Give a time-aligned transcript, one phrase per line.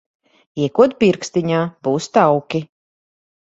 [0.63, 2.65] Iekod pirkstiņā, būs tauki.